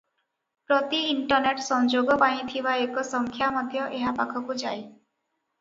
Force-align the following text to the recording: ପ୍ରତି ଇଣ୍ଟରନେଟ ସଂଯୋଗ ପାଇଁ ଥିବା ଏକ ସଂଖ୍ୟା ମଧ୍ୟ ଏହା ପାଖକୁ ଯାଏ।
ପ୍ରତି 0.69 1.01
ଇଣ୍ଟରନେଟ 1.09 1.61
ସଂଯୋଗ 1.67 2.17
ପାଇଁ 2.23 2.41
ଥିବା 2.53 2.73
ଏକ 2.87 3.05
ସଂଖ୍ୟା 3.11 3.51
ମଧ୍ୟ 3.59 3.87
ଏହା 4.01 4.15
ପାଖକୁ 4.23 4.57
ଯାଏ। 4.65 4.81